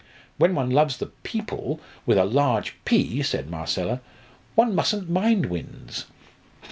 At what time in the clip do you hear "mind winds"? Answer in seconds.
5.11-6.05